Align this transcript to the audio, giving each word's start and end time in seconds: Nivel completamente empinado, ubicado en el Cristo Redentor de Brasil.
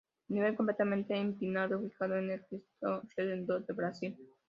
Nivel 0.29 0.55
completamente 0.55 1.15
empinado, 1.15 1.77
ubicado 1.77 2.15
en 2.17 2.31
el 2.31 2.43
Cristo 2.43 3.03
Redentor 3.15 3.67
de 3.67 3.73
Brasil. 3.75 4.17